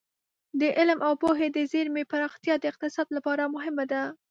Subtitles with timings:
[0.59, 4.01] د علم او پوهې د زېرمې پراختیا د اقتصاد لپاره مهمه ده.